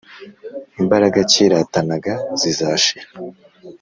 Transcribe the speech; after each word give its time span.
imbaraga 0.79 1.19
cyiratanaga 1.31 2.13
zizashira 2.39 3.05